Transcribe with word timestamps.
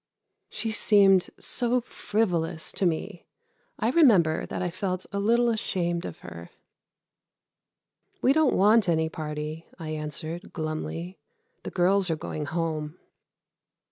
She 0.49 0.71
seemed 0.71 1.29
so 1.39 1.79
frivolous 1.79 2.71
to 2.71 2.87
me. 2.87 3.27
I 3.77 3.91
remember 3.91 4.47
that 4.47 4.63
I 4.63 4.71
felt 4.71 5.05
a 5.11 5.19
little 5.19 5.49
ashamed 5.49 6.05
of 6.05 6.21
her. 6.21 6.49
"We 8.19 8.33
don't 8.33 8.55
want 8.55 8.89
any 8.89 9.09
party," 9.09 9.67
I 9.77 9.89
answered, 9.89 10.51
glumly. 10.53 11.19
"The 11.61 11.69
girls 11.69 12.09
are 12.09 12.15
going 12.15 12.45
home." 12.45 12.97